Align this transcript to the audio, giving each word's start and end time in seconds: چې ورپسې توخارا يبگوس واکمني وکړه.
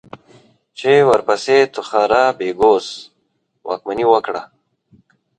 چې 0.77 0.91
ورپسې 1.09 1.57
توخارا 1.73 2.23
يبگوس 2.49 2.87
واکمني 3.67 4.05
وکړه. 4.09 4.41